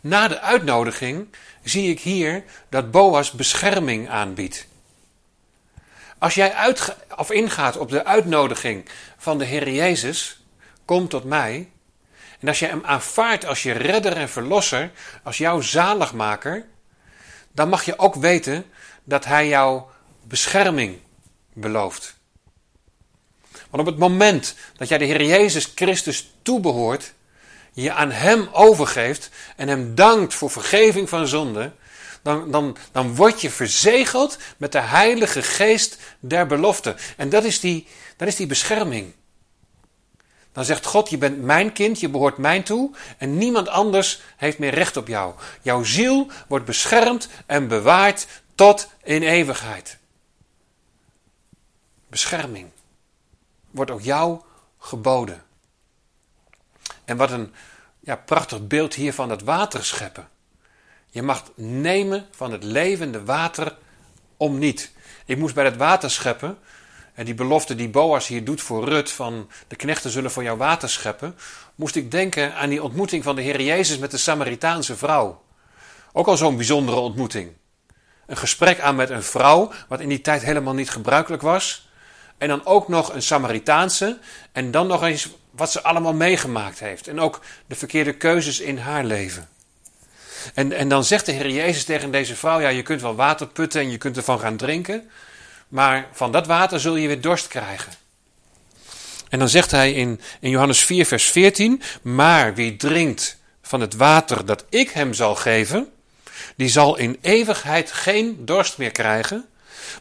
Na 0.00 0.28
de 0.28 0.40
uitnodiging 0.40 1.28
zie 1.62 1.90
ik 1.90 2.00
hier 2.00 2.45
dat 2.69 2.90
Boas 2.90 3.30
bescherming 3.30 4.09
aanbiedt. 4.09 4.66
Als 6.19 6.35
jij 6.35 6.52
uit, 6.52 6.97
of 7.16 7.30
ingaat 7.30 7.76
op 7.76 7.90
de 7.90 8.04
uitnodiging 8.04 8.88
van 9.16 9.38
de 9.38 9.45
Heer 9.45 9.71
Jezus, 9.71 10.42
kom 10.85 11.09
tot 11.09 11.25
mij. 11.25 11.71
En 12.40 12.49
als 12.49 12.59
je 12.59 12.66
hem 12.66 12.85
aanvaardt 12.85 13.47
als 13.47 13.62
je 13.62 13.73
redder 13.73 14.16
en 14.16 14.28
verlosser, 14.28 14.90
als 15.23 15.38
jouw 15.38 15.61
zaligmaker, 15.61 16.66
dan 17.52 17.69
mag 17.69 17.85
je 17.85 17.99
ook 17.99 18.14
weten 18.14 18.64
dat 19.04 19.25
hij 19.25 19.49
jou 19.49 19.83
bescherming 20.23 20.99
belooft. 21.52 22.19
Want 23.71 23.83
op 23.83 23.87
het 23.87 23.99
moment 23.99 24.54
dat 24.76 24.88
jij 24.88 24.99
de 24.99 25.04
Heer 25.04 25.25
Jezus 25.25 25.73
Christus 25.75 26.33
toebehoort, 26.42 27.12
je 27.73 27.93
aan 27.93 28.11
Hem 28.11 28.49
overgeeft 28.53 29.31
en 29.57 29.69
Hem 29.69 29.95
dankt 29.95 30.35
voor 30.35 30.50
vergeving 30.50 31.09
van 31.09 31.27
zonde, 31.27 31.73
dan, 32.23 32.50
dan, 32.50 32.77
dan 32.93 33.15
word 33.15 33.41
je 33.41 33.50
verzegeld 33.50 34.39
met 34.57 34.73
de 34.73 34.81
Heilige 34.81 35.43
Geest 35.43 35.99
der 36.21 36.47
belofte. 36.47 36.95
En 37.17 37.29
dat 37.29 37.45
is 37.45 37.61
die, 37.61 37.87
dat 38.17 38.29
is 38.29 38.37
die 38.37 38.47
bescherming. 38.47 39.12
Dan 40.53 40.65
zegt 40.65 40.87
God, 40.87 41.11
je 41.11 41.19
bent 41.19 41.43
mijn 41.43 41.73
kind, 41.73 42.00
je 42.00 42.09
behoort 42.09 42.37
mij 42.37 42.62
toe 42.62 42.91
en 43.19 43.39
niemand 43.39 43.69
anders 43.69 44.21
heeft 44.37 44.59
meer 44.59 44.75
recht 44.75 44.97
op 44.97 45.09
jou. 45.09 45.35
Jouw 45.62 45.83
ziel 45.83 46.31
wordt 46.49 46.65
beschermd 46.65 47.29
en 47.47 47.69
bewaard 47.69 48.27
tot 48.55 48.89
in 49.03 49.23
eeuwigheid. 49.23 49.99
Bescherming 52.09 52.71
wordt 53.71 53.91
ook 53.91 54.03
jou 54.03 54.41
geboden. 54.79 55.43
En 57.11 57.17
wat 57.17 57.31
een 57.31 57.52
ja, 58.00 58.17
prachtig 58.17 58.67
beeld 58.67 58.95
hier 58.95 59.12
van 59.12 59.31
het 59.31 59.43
water 59.43 59.85
scheppen. 59.85 60.29
Je 61.07 61.23
mag 61.23 61.43
nemen 61.55 62.26
van 62.31 62.52
het 62.52 62.62
levende 62.62 63.25
water 63.25 63.76
om 64.37 64.59
niet. 64.59 64.93
Ik 65.25 65.37
moest 65.37 65.55
bij 65.55 65.64
het 65.64 65.76
water 65.76 66.11
scheppen 66.11 66.59
en 67.14 67.25
die 67.25 67.35
belofte 67.35 67.75
die 67.75 67.88
Boas 67.88 68.26
hier 68.26 68.45
doet 68.45 68.61
voor 68.61 68.85
Rut, 68.85 69.11
van 69.11 69.50
de 69.69 69.76
knechten 69.76 70.11
zullen 70.11 70.31
voor 70.31 70.43
jou 70.43 70.59
water 70.59 70.88
scheppen, 70.88 71.37
moest 71.75 71.97
ik 71.97 72.11
denken 72.11 72.55
aan 72.55 72.69
die 72.69 72.83
ontmoeting 72.83 73.25
van 73.25 73.37
de 73.37 73.43
Heer 73.43 73.61
Jezus 73.61 73.99
met 73.99 74.11
de 74.11 74.19
Samaritaanse 74.19 74.97
vrouw. 74.97 75.43
Ook 76.12 76.26
al 76.26 76.37
zo'n 76.37 76.57
bijzondere 76.57 76.99
ontmoeting. 76.99 77.52
Een 78.26 78.37
gesprek 78.37 78.81
aan 78.81 78.97
met 78.97 79.11
een 79.11 79.23
vrouw, 79.23 79.73
wat 79.88 80.00
in 80.00 80.09
die 80.09 80.21
tijd 80.21 80.43
helemaal 80.43 80.75
niet 80.75 80.90
gebruikelijk 80.90 81.43
was. 81.43 81.88
En 82.38 82.49
dan 82.49 82.67
ook 82.67 82.88
nog 82.88 83.14
een 83.14 83.23
Samaritaanse. 83.23 84.19
En 84.52 84.71
dan 84.71 84.87
nog 84.87 85.02
eens 85.02 85.29
wat 85.50 85.73
ze 85.73 85.83
allemaal 85.83 86.14
meegemaakt 86.14 86.78
heeft. 86.78 87.09
En 87.09 87.21
ook 87.21 87.40
de 87.66 87.75
verkeerde 87.75 88.12
keuzes 88.12 88.61
in 88.61 88.78
haar 88.78 89.04
leven. 89.04 89.49
En, 90.54 90.73
en 90.73 90.88
dan 90.88 91.04
zegt 91.04 91.26
de 91.26 91.33
Heer 91.33 91.50
Jezus 91.50 91.85
tegen 91.85 92.11
deze 92.11 92.37
vrouw: 92.37 92.61
Ja, 92.61 92.69
je 92.69 92.83
kunt 92.83 93.00
wel 93.00 93.14
water 93.14 93.47
putten 93.47 93.80
en 93.80 93.90
je 93.90 93.99
kunt 93.99 94.16
ervan 94.16 94.40
gaan 94.40 94.57
drinken. 94.57 95.11
Maar 95.69 96.09
van 96.12 96.33
dat 96.33 96.47
water 96.47 96.80
zul 96.80 96.97
je 96.97 97.07
weer 97.07 97.21
dorst 97.21 97.49
krijgen. 97.49 97.92
En 99.28 99.38
dan 99.38 99.49
zegt 99.49 99.71
hij 99.71 99.92
in, 99.92 100.21
in 100.40 100.50
Johannes 100.50 100.85
4, 100.85 101.07
vers 101.07 101.25
14: 101.25 101.83
Maar 102.02 102.54
wie 102.54 102.76
drinkt 102.76 103.38
van 103.62 103.80
het 103.80 103.95
water 103.95 104.47
dat 104.47 104.64
ik 104.69 104.90
hem 104.90 105.14
zal 105.14 105.35
geven, 105.35 105.88
die 106.57 106.69
zal 106.69 106.97
in 106.97 107.19
eeuwigheid 107.21 107.92
geen 107.92 108.45
dorst 108.45 108.78
meer 108.78 108.90
krijgen. 108.90 109.45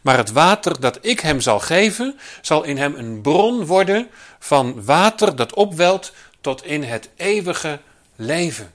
Maar 0.01 0.17
het 0.17 0.31
water 0.31 0.79
dat 0.79 0.97
ik 1.01 1.19
hem 1.19 1.41
zal 1.41 1.59
geven, 1.59 2.19
zal 2.41 2.63
in 2.63 2.77
hem 2.77 2.95
een 2.95 3.21
bron 3.21 3.65
worden 3.65 4.09
van 4.39 4.85
water 4.85 5.35
dat 5.35 5.53
opwelt 5.53 6.13
tot 6.41 6.65
in 6.65 6.83
het 6.83 7.09
eeuwige 7.15 7.79
leven. 8.15 8.73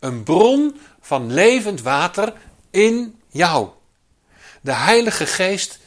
Een 0.00 0.22
bron 0.22 0.80
van 1.00 1.32
levend 1.32 1.82
water 1.82 2.32
in 2.70 3.20
jou 3.28 3.68
de 4.66 4.72
Heilige 4.72 5.26
Geest 5.26 5.78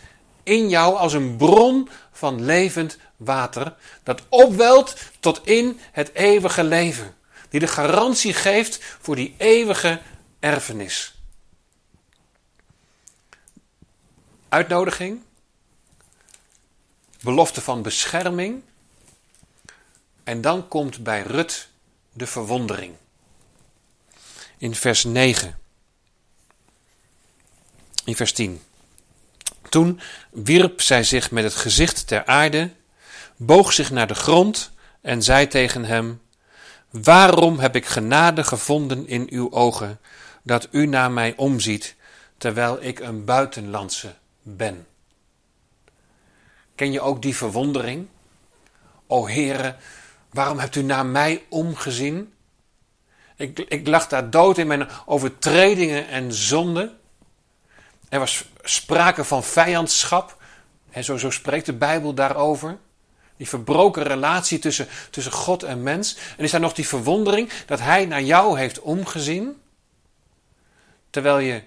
in 0.43 0.69
jou 0.69 0.95
als 0.95 1.13
een 1.13 1.37
bron 1.37 1.89
van 2.11 2.45
levend 2.45 2.97
water, 3.17 3.75
dat 4.03 4.21
opwelt 4.29 4.95
tot 5.19 5.47
in 5.47 5.79
het 5.91 6.13
eeuwige 6.13 6.63
leven, 6.63 7.15
die 7.49 7.59
de 7.59 7.67
garantie 7.67 8.33
geeft 8.33 8.79
voor 9.01 9.15
die 9.15 9.35
eeuwige 9.37 10.01
erfenis. 10.39 11.21
Uitnodiging, 14.49 15.21
belofte 17.21 17.61
van 17.61 17.81
bescherming, 17.81 18.61
en 20.23 20.41
dan 20.41 20.67
komt 20.67 21.03
bij 21.03 21.21
Rut 21.21 21.67
de 22.13 22.27
verwondering. 22.27 22.93
In 24.57 24.75
vers 24.75 25.03
9. 25.03 25.59
In 28.05 28.15
vers 28.15 28.33
10. 28.33 28.61
Toen 29.69 29.99
wierp 30.31 30.81
zij 30.81 31.03
zich 31.03 31.31
met 31.31 31.43
het 31.43 31.55
gezicht 31.55 32.07
ter 32.07 32.25
aarde, 32.25 32.71
boog 33.35 33.73
zich 33.73 33.91
naar 33.91 34.07
de 34.07 34.15
grond 34.15 34.71
en 35.01 35.23
zei 35.23 35.47
tegen 35.47 35.85
hem: 35.85 36.21
Waarom 36.89 37.59
heb 37.59 37.75
ik 37.75 37.85
genade 37.85 38.43
gevonden 38.43 39.07
in 39.07 39.27
uw 39.29 39.51
ogen, 39.51 39.99
dat 40.43 40.67
u 40.71 40.85
naar 40.85 41.11
mij 41.11 41.33
omziet, 41.35 41.95
terwijl 42.37 42.83
ik 42.83 42.99
een 42.99 43.25
buitenlandse 43.25 44.15
ben? 44.41 44.87
Ken 46.79 46.91
je 46.91 47.01
ook 47.01 47.21
die 47.21 47.35
verwondering? 47.35 48.07
O 49.07 49.27
Heere, 49.27 49.75
waarom 50.29 50.59
hebt 50.59 50.75
u 50.75 50.81
naar 50.81 51.05
mij 51.05 51.45
omgezien? 51.49 52.33
Ik, 53.35 53.59
ik 53.59 53.87
lag 53.87 54.07
daar 54.07 54.29
dood 54.29 54.57
in 54.57 54.67
mijn 54.67 54.87
overtredingen 55.05 56.07
en 56.07 56.33
zonden. 56.33 56.97
Er 58.09 58.19
was 58.19 58.45
sprake 58.63 59.23
van 59.23 59.43
vijandschap. 59.43 60.37
En 60.91 61.03
zo, 61.03 61.17
zo 61.17 61.29
spreekt 61.29 61.65
de 61.65 61.73
Bijbel 61.73 62.13
daarover. 62.13 62.77
Die 63.37 63.47
verbroken 63.47 64.03
relatie 64.03 64.59
tussen, 64.59 64.87
tussen 65.09 65.33
God 65.33 65.63
en 65.63 65.83
mens. 65.83 66.17
En 66.37 66.43
is 66.43 66.51
daar 66.51 66.59
nog 66.59 66.73
die 66.73 66.87
verwondering 66.87 67.49
dat 67.65 67.79
Hij 67.79 68.05
naar 68.05 68.23
jou 68.23 68.59
heeft 68.59 68.79
omgezien. 68.79 69.61
Terwijl 71.09 71.39
je 71.39 71.63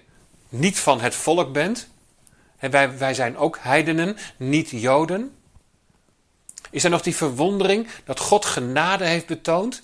niet 0.49 0.79
van 0.79 1.01
het 1.01 1.15
volk 1.15 1.53
bent. 1.53 1.91
En 2.63 2.71
wij, 2.71 2.97
wij 2.97 3.13
zijn 3.13 3.37
ook 3.37 3.57
heidenen, 3.61 4.17
niet 4.37 4.69
Joden. 4.69 5.35
Is 6.69 6.83
er 6.83 6.89
nog 6.89 7.01
die 7.01 7.15
verwondering 7.15 7.87
dat 8.03 8.19
God 8.19 8.45
genade 8.45 9.05
heeft 9.05 9.25
betoond? 9.25 9.81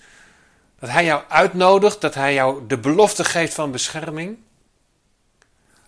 Dat 0.80 0.90
Hij 0.90 1.06
jou 1.06 1.24
uitnodigt, 1.30 2.02
dat 2.02 2.14
Hij 2.14 2.34
jou 2.34 2.68
de 2.68 2.78
belofte 2.78 3.24
geeft 3.24 3.54
van 3.54 3.72
bescherming? 3.72 4.38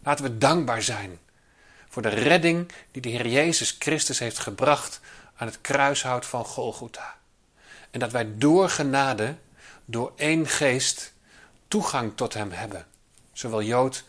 Laten 0.03 0.25
we 0.25 0.37
dankbaar 0.37 0.81
zijn 0.81 1.19
voor 1.89 2.01
de 2.01 2.09
redding 2.09 2.71
die 2.91 3.01
de 3.01 3.09
Heer 3.09 3.27
Jezus 3.27 3.75
Christus 3.79 4.19
heeft 4.19 4.39
gebracht 4.39 4.99
aan 5.35 5.47
het 5.47 5.61
kruishout 5.61 6.25
van 6.25 6.45
Golgotha. 6.45 7.15
En 7.91 7.99
dat 7.99 8.11
wij 8.11 8.37
door 8.37 8.69
genade, 8.69 9.35
door 9.85 10.13
één 10.15 10.47
geest, 10.47 11.13
toegang 11.67 12.11
tot 12.15 12.33
Hem 12.33 12.51
hebben. 12.51 12.85
Zowel 13.33 13.61
Jood 13.61 14.03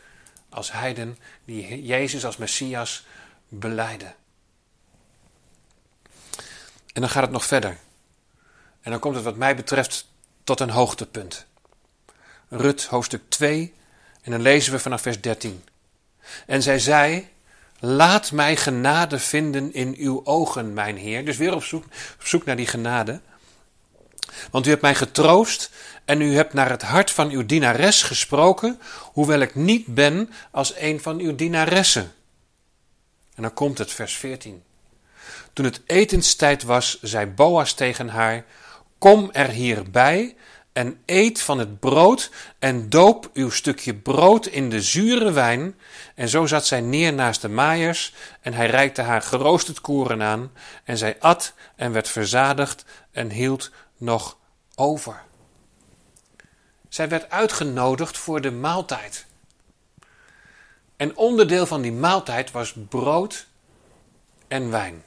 als 0.52 0.72
heiden 0.72 1.18
die 1.44 1.84
Jezus 1.84 2.24
als 2.24 2.36
Messias 2.36 3.06
beleiden. 3.48 4.14
En 6.92 7.00
dan 7.00 7.08
gaat 7.08 7.22
het 7.22 7.30
nog 7.30 7.44
verder. 7.44 7.78
En 8.80 8.90
dan 8.90 9.00
komt 9.00 9.14
het 9.14 9.24
wat 9.24 9.36
mij 9.36 9.56
betreft 9.56 10.08
tot 10.44 10.60
een 10.60 10.70
hoogtepunt. 10.70 11.46
Rut 12.48 12.84
hoofdstuk 12.84 13.22
2 13.28 13.74
en 14.22 14.30
dan 14.30 14.40
lezen 14.40 14.72
we 14.72 14.78
vanaf 14.78 15.02
vers 15.02 15.20
13. 15.20 15.64
En 16.46 16.62
zij 16.62 16.78
zei, 16.78 17.28
laat 17.78 18.32
mij 18.32 18.56
genade 18.56 19.18
vinden 19.18 19.72
in 19.72 19.94
uw 19.98 20.20
ogen, 20.24 20.74
mijn 20.74 20.96
Heer. 20.96 21.24
Dus 21.24 21.36
weer 21.36 21.54
op 21.54 21.64
zoek, 21.64 21.84
op 22.18 22.26
zoek 22.26 22.44
naar 22.44 22.56
die 22.56 22.66
genade. 22.66 23.20
Want 24.50 24.66
u 24.66 24.70
hebt 24.70 24.82
mij 24.82 24.94
getroost 24.94 25.70
en 26.04 26.20
u 26.20 26.34
hebt 26.34 26.52
naar 26.52 26.70
het 26.70 26.82
hart 26.82 27.10
van 27.10 27.30
uw 27.30 27.46
dienares 27.46 28.02
gesproken, 28.02 28.80
hoewel 29.12 29.40
ik 29.40 29.54
niet 29.54 29.86
ben 29.86 30.30
als 30.50 30.74
een 30.76 31.00
van 31.00 31.18
uw 31.18 31.34
dienaressen. 31.34 32.12
En 33.34 33.42
dan 33.42 33.54
komt 33.54 33.78
het, 33.78 33.92
vers 33.92 34.16
14. 34.16 34.62
Toen 35.52 35.64
het 35.64 35.80
etenstijd 35.86 36.62
was, 36.62 36.98
zei 37.02 37.26
Boas 37.26 37.72
tegen 37.72 38.08
haar: 38.08 38.44
Kom 38.98 39.28
er 39.32 39.48
hierbij 39.48 40.36
en 40.72 40.98
eet 41.06 41.42
van 41.42 41.58
het 41.58 41.80
brood 41.80 42.30
en 42.58 42.88
doop 42.88 43.30
uw 43.32 43.50
stukje 43.50 43.94
brood 43.94 44.46
in 44.46 44.70
de 44.70 44.82
zure 44.82 45.32
wijn. 45.32 45.74
En 46.14 46.28
zo 46.28 46.46
zat 46.46 46.66
zij 46.66 46.80
neer 46.80 47.12
naast 47.12 47.42
de 47.42 47.48
maaiers 47.48 48.14
en 48.40 48.54
hij 48.54 48.66
reikte 48.66 49.02
haar 49.02 49.22
geroosterd 49.22 49.80
koren 49.80 50.22
aan. 50.22 50.52
En 50.84 50.98
zij 50.98 51.16
at 51.18 51.52
en 51.76 51.92
werd 51.92 52.08
verzadigd 52.08 52.84
en 53.10 53.30
hield 53.30 53.70
nog 54.02 54.38
over. 54.74 55.22
Zij 56.88 57.08
werd 57.08 57.30
uitgenodigd 57.30 58.18
voor 58.18 58.40
de 58.40 58.50
maaltijd. 58.50 59.26
En 60.96 61.16
onderdeel 61.16 61.66
van 61.66 61.82
die 61.82 61.92
maaltijd 61.92 62.50
was 62.50 62.74
brood 62.88 63.46
en 64.48 64.70
wijn. 64.70 65.04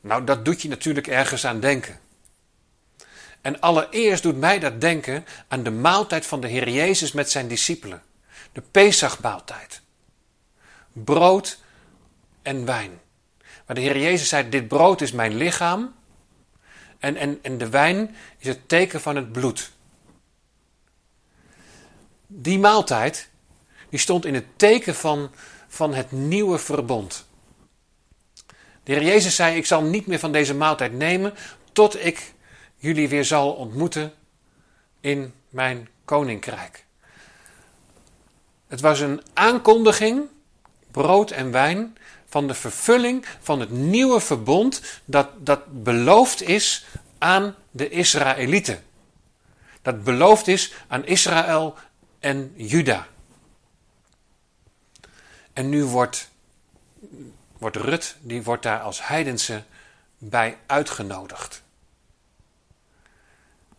Nou, 0.00 0.24
dat 0.24 0.44
doet 0.44 0.62
je 0.62 0.68
natuurlijk 0.68 1.06
ergens 1.06 1.46
aan 1.46 1.60
denken. 1.60 2.00
En 3.40 3.60
allereerst 3.60 4.22
doet 4.22 4.36
mij 4.36 4.58
dat 4.58 4.80
denken 4.80 5.24
aan 5.48 5.62
de 5.62 5.70
maaltijd 5.70 6.26
van 6.26 6.40
de 6.40 6.48
Heer 6.48 6.68
Jezus 6.68 7.12
met 7.12 7.30
zijn 7.30 7.48
discipelen. 7.48 8.02
De 8.52 8.60
Pesachmaaltijd. 8.60 9.80
Brood 10.92 11.58
en 12.42 12.64
wijn. 12.64 13.00
Maar 13.66 13.76
de 13.76 13.82
Heer 13.82 13.98
Jezus 13.98 14.28
zei, 14.28 14.48
dit 14.48 14.68
brood 14.68 15.00
is 15.00 15.12
mijn 15.12 15.34
lichaam. 15.34 15.94
En, 16.98 17.16
en, 17.16 17.38
en 17.42 17.58
de 17.58 17.68
wijn 17.68 18.16
is 18.38 18.46
het 18.46 18.68
teken 18.68 19.00
van 19.00 19.16
het 19.16 19.32
bloed. 19.32 19.72
Die 22.26 22.58
maaltijd, 22.58 23.28
die 23.88 23.98
stond 23.98 24.24
in 24.24 24.34
het 24.34 24.46
teken 24.56 24.94
van, 24.94 25.30
van 25.68 25.94
het 25.94 26.12
nieuwe 26.12 26.58
verbond. 26.58 27.26
De 28.82 28.92
Heer 28.92 29.02
Jezus 29.02 29.34
zei: 29.34 29.56
Ik 29.56 29.66
zal 29.66 29.82
niet 29.82 30.06
meer 30.06 30.18
van 30.18 30.32
deze 30.32 30.54
maaltijd 30.54 30.92
nemen 30.92 31.34
tot 31.72 32.04
ik 32.04 32.32
jullie 32.76 33.08
weer 33.08 33.24
zal 33.24 33.52
ontmoeten 33.52 34.12
in 35.00 35.32
mijn 35.48 35.88
koninkrijk. 36.04 36.84
Het 38.66 38.80
was 38.80 39.00
een 39.00 39.22
aankondiging, 39.34 40.22
brood 40.90 41.30
en 41.30 41.50
wijn, 41.50 41.96
van 42.28 42.46
de 42.46 42.54
vervulling 42.54 43.26
van 43.40 43.60
het 43.60 43.70
nieuwe 43.70 44.20
verbond 44.20 44.82
dat, 45.04 45.28
dat 45.38 45.82
beloofd 45.82 46.42
is 46.42 46.86
aan 47.18 47.54
de 47.70 47.88
Israëlieten. 47.88 48.84
Dat 49.82 50.04
beloofd 50.04 50.48
is 50.48 50.74
aan 50.88 51.06
Israël 51.06 51.74
en 52.18 52.52
Juda. 52.56 53.06
En 55.52 55.68
nu 55.68 55.84
wordt 55.84 56.30
wordt 57.58 57.76
Rut, 57.76 58.16
die 58.20 58.42
wordt 58.42 58.62
daar 58.62 58.80
als 58.80 59.06
heidense 59.06 59.62
bij 60.18 60.58
uitgenodigd. 60.66 61.62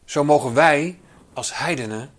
Zo 0.06 0.24
mogen 0.24 0.54
wij 0.54 1.00
als 1.34 1.58
heidenen 1.58 2.12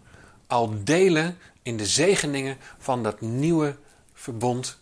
al 0.46 0.84
delen 0.84 1.38
in 1.62 1.76
de 1.76 1.86
zegeningen 1.86 2.58
van 2.78 3.02
dat 3.02 3.20
nieuwe 3.20 3.76
verbond 4.12 4.78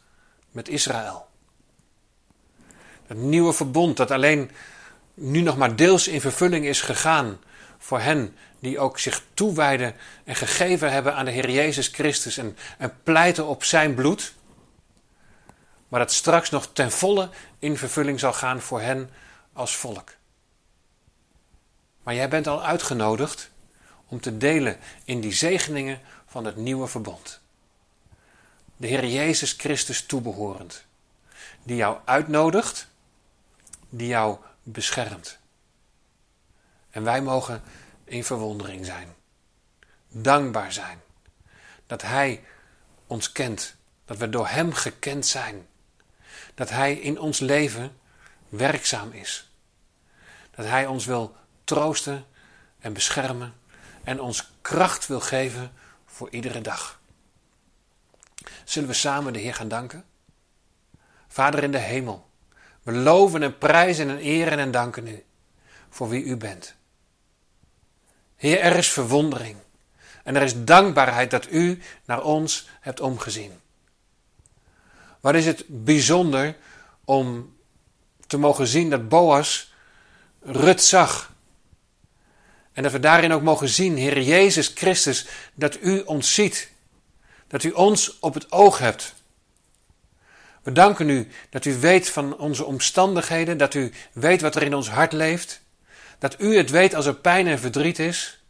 met 0.50 0.68
Israël. 0.68 1.27
Dat 3.08 3.16
nieuwe 3.16 3.52
verbond 3.52 3.96
dat 3.96 4.10
alleen 4.10 4.50
nu 5.14 5.40
nog 5.40 5.56
maar 5.56 5.76
deels 5.76 6.08
in 6.08 6.20
vervulling 6.20 6.64
is 6.64 6.80
gegaan 6.80 7.38
voor 7.78 8.00
hen 8.00 8.36
die 8.60 8.78
ook 8.78 8.98
zich 8.98 9.22
toewijden 9.34 9.94
en 10.24 10.34
gegeven 10.34 10.92
hebben 10.92 11.14
aan 11.14 11.24
de 11.24 11.30
Heer 11.30 11.50
Jezus 11.50 11.88
Christus 11.88 12.36
en, 12.36 12.56
en 12.78 12.92
pleiten 13.02 13.46
op 13.46 13.64
zijn 13.64 13.94
bloed 13.94 14.32
maar 15.88 16.00
dat 16.00 16.12
straks 16.12 16.50
nog 16.50 16.68
ten 16.72 16.90
volle 16.90 17.30
in 17.58 17.76
vervulling 17.76 18.20
zal 18.20 18.32
gaan 18.32 18.60
voor 18.60 18.80
hen 18.80 19.10
als 19.52 19.76
volk. 19.76 20.14
Maar 22.02 22.14
jij 22.14 22.28
bent 22.28 22.46
al 22.46 22.64
uitgenodigd 22.64 23.50
om 24.06 24.20
te 24.20 24.36
delen 24.36 24.78
in 25.04 25.20
die 25.20 25.32
zegeningen 25.32 26.00
van 26.26 26.44
het 26.44 26.56
nieuwe 26.56 26.86
verbond. 26.86 27.40
De 28.76 28.86
Heer 28.86 29.06
Jezus 29.06 29.52
Christus 29.52 30.06
toebehorend, 30.06 30.84
die 31.62 31.76
jou 31.76 31.98
uitnodigt, 32.04 32.88
die 33.88 34.08
jou 34.08 34.38
beschermt. 34.62 35.38
En 36.90 37.04
wij 37.04 37.22
mogen 37.22 37.62
in 38.04 38.24
verwondering 38.24 38.86
zijn, 38.86 39.14
dankbaar 40.08 40.72
zijn 40.72 41.00
dat 41.86 42.02
Hij 42.02 42.44
ons 43.06 43.32
kent, 43.32 43.76
dat 44.04 44.16
we 44.16 44.28
door 44.28 44.48
Hem 44.48 44.72
gekend 44.72 45.26
zijn 45.26 45.66
dat 46.58 46.70
Hij 46.70 46.94
in 46.94 47.18
ons 47.18 47.38
leven 47.38 47.98
werkzaam 48.48 49.12
is. 49.12 49.50
Dat 50.50 50.66
Hij 50.66 50.86
ons 50.86 51.04
wil 51.04 51.36
troosten 51.64 52.26
en 52.78 52.92
beschermen 52.92 53.54
en 54.04 54.20
ons 54.20 54.50
kracht 54.62 55.06
wil 55.06 55.20
geven 55.20 55.72
voor 56.06 56.30
iedere 56.30 56.60
dag. 56.60 57.00
Zullen 58.64 58.88
we 58.88 58.94
samen 58.94 59.32
de 59.32 59.38
Heer 59.38 59.54
gaan 59.54 59.68
danken? 59.68 60.04
Vader 61.28 61.62
in 61.62 61.70
de 61.70 61.78
hemel, 61.78 62.27
we 62.88 62.94
loven 62.94 63.42
en 63.42 63.58
prijzen 63.58 64.08
en 64.08 64.18
eren 64.18 64.58
en 64.58 64.70
danken 64.70 65.06
u 65.06 65.24
voor 65.90 66.08
wie 66.08 66.24
u 66.24 66.36
bent. 66.36 66.74
Heer, 68.36 68.60
er 68.60 68.76
is 68.76 68.88
verwondering 68.90 69.56
en 70.24 70.36
er 70.36 70.42
is 70.42 70.64
dankbaarheid 70.64 71.30
dat 71.30 71.50
u 71.50 71.82
naar 72.04 72.22
ons 72.22 72.68
hebt 72.80 73.00
omgezien. 73.00 73.52
Wat 75.20 75.34
is 75.34 75.46
het 75.46 75.64
bijzonder 75.66 76.56
om 77.04 77.56
te 78.26 78.38
mogen 78.38 78.66
zien 78.66 78.90
dat 78.90 79.08
Boas 79.08 79.72
Rut 80.40 80.82
zag. 80.82 81.32
En 82.72 82.82
dat 82.82 82.92
we 82.92 83.00
daarin 83.00 83.32
ook 83.32 83.42
mogen 83.42 83.68
zien, 83.68 83.96
Heer 83.96 84.22
Jezus 84.22 84.72
Christus, 84.74 85.26
dat 85.54 85.78
u 85.82 86.00
ons 86.00 86.34
ziet. 86.34 86.70
Dat 87.46 87.62
u 87.62 87.70
ons 87.70 88.18
op 88.18 88.34
het 88.34 88.52
oog 88.52 88.78
hebt. 88.78 89.14
We 90.68 90.74
danken 90.74 91.08
u 91.08 91.28
dat 91.50 91.64
u 91.64 91.78
weet 91.78 92.10
van 92.10 92.38
onze 92.38 92.64
omstandigheden, 92.64 93.58
dat 93.58 93.74
u 93.74 93.92
weet 94.12 94.40
wat 94.40 94.56
er 94.56 94.62
in 94.62 94.74
ons 94.74 94.90
hart 94.90 95.12
leeft. 95.12 95.60
Dat 96.18 96.40
u 96.40 96.56
het 96.56 96.70
weet 96.70 96.94
als 96.94 97.06
er 97.06 97.14
pijn 97.14 97.46
en 97.46 97.58
verdriet 97.58 97.98
is. 97.98 98.42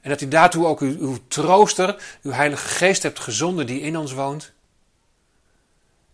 En 0.00 0.10
dat 0.10 0.20
u 0.20 0.28
daartoe 0.28 0.66
ook 0.66 0.80
uw, 0.80 1.18
trooster, 1.28 2.18
uw 2.22 2.30
Heilige 2.30 2.68
Geest 2.68 3.02
hebt 3.02 3.18
gezonden 3.18 3.66
die 3.66 3.80
in 3.80 3.96
ons 3.96 4.12
woont. 4.12 4.52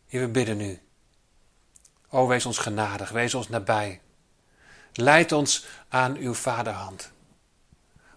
Heer, 0.08 0.20
we 0.20 0.28
bidden 0.28 0.60
u. 0.60 0.78
O, 2.10 2.26
wees 2.26 2.46
ons 2.46 2.58
genadig, 2.58 3.10
wees 3.10 3.34
ons 3.34 3.48
nabij. 3.48 4.00
Leid 4.92 5.32
ons 5.32 5.66
aan 5.88 6.16
uw 6.16 6.34
vaderhand. 6.34 7.10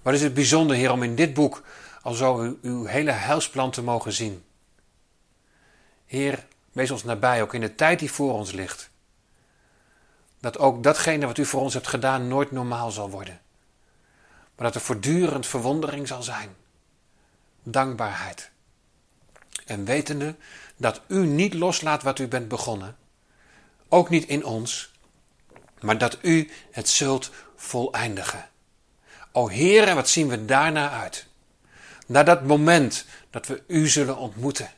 Wat 0.02 0.14
is 0.14 0.22
het 0.22 0.34
bijzonder, 0.34 0.76
Heer, 0.76 0.92
om 0.92 1.04
in 1.04 1.16
dit 1.16 1.34
boek 1.34 1.64
al 2.02 2.14
zo 2.14 2.38
uw, 2.38 2.58
uw 2.62 2.86
hele 2.86 3.12
heilsplan 3.12 3.72
te 3.72 3.82
mogen 3.82 4.14
zien. 4.14 4.44
Heer, 6.06 6.50
wees 6.72 6.92
ons 6.92 7.04
nabij, 7.04 7.42
ook 7.42 7.54
in 7.54 7.62
de 7.62 7.76
tijd 7.76 8.00
die 8.00 8.12
voor 8.12 8.34
ons 8.34 8.52
ligt. 8.52 8.90
Dat 10.40 10.58
ook 10.58 10.84
datgene 10.84 11.26
wat 11.26 11.38
u 11.38 11.46
voor 11.46 11.62
ons 11.62 11.74
hebt 11.74 11.88
gedaan 11.88 12.28
nooit 12.28 12.52
normaal 12.52 12.92
zal 12.92 13.10
worden. 13.10 13.42
Maar 14.56 14.66
dat 14.66 14.76
er 14.76 14.82
voortdurend 14.82 15.48
verwondering 15.48 16.08
zal 16.08 16.24
zijn. 16.24 16.56
Dankbaarheid. 17.64 18.52
En 19.66 19.86
wetende 19.86 20.36
dat 20.78 21.02
u 21.08 21.26
niet 21.26 21.54
loslaat 21.54 22.04
wat 22.04 22.20
u 22.20 22.28
bent 22.28 22.48
begonnen, 22.48 22.98
ook 23.90 24.10
niet 24.10 24.26
in 24.26 24.46
ons, 24.46 24.92
maar 25.80 25.98
dat 25.98 26.18
u 26.22 26.52
het 26.72 26.90
zult 26.90 27.32
voleindigen. 27.56 28.50
O 29.32 29.50
Heere, 29.50 29.94
wat 29.94 30.10
zien 30.10 30.28
we 30.28 30.46
daarna 30.46 30.90
uit? 30.90 31.28
Naar 32.08 32.26
dat 32.26 32.44
moment 32.44 33.06
dat 33.30 33.48
we 33.48 33.64
u 33.68 33.88
zullen 33.88 34.18
ontmoeten 34.18 34.72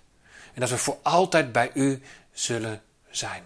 en 0.53 0.59
dat 0.59 0.69
we 0.69 0.77
voor 0.77 0.99
altijd 1.01 1.51
bij 1.51 1.71
u 1.73 2.01
zullen 2.31 2.81
zijn. 3.09 3.43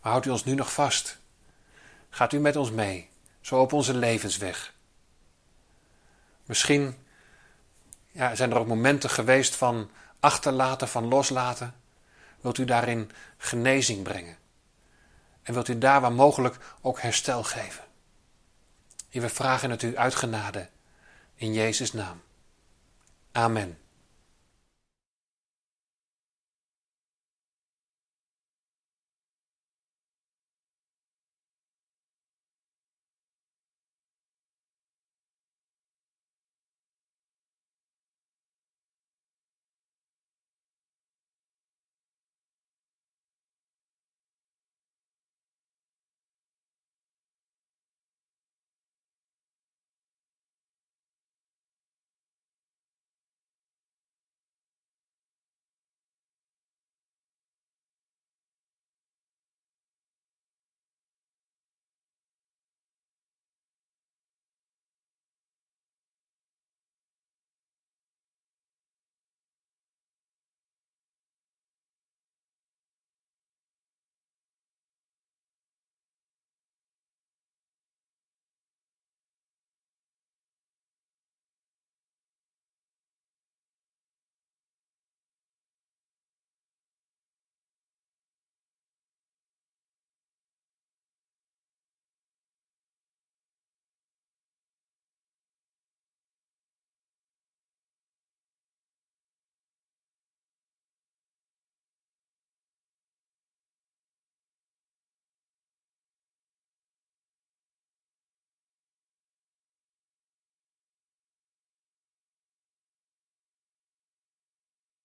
Maar 0.00 0.12
houdt 0.12 0.26
u 0.26 0.30
ons 0.30 0.44
nu 0.44 0.54
nog 0.54 0.72
vast? 0.72 1.18
Gaat 2.10 2.32
u 2.32 2.38
met 2.38 2.56
ons 2.56 2.70
mee, 2.70 3.08
zo 3.40 3.60
op 3.60 3.72
onze 3.72 3.94
levensweg? 3.94 4.72
Misschien 6.44 6.96
ja, 8.10 8.34
zijn 8.34 8.50
er 8.50 8.58
ook 8.58 8.66
momenten 8.66 9.10
geweest 9.10 9.54
van 9.54 9.90
achterlaten, 10.20 10.88
van 10.88 11.08
loslaten. 11.08 11.74
Wilt 12.40 12.58
u 12.58 12.64
daarin 12.64 13.10
genezing 13.36 14.02
brengen? 14.02 14.36
En 15.42 15.52
wilt 15.52 15.68
u 15.68 15.78
daar 15.78 16.00
waar 16.00 16.12
mogelijk 16.12 16.56
ook 16.80 17.00
herstel 17.00 17.42
geven? 17.42 17.84
Hier 19.08 19.22
we 19.22 19.28
vragen 19.28 19.70
het 19.70 19.82
u 19.82 19.96
uit 19.96 20.14
genade. 20.14 20.68
In 21.34 21.52
Jezus' 21.52 21.92
naam. 21.92 22.22
Amen. 23.32 23.78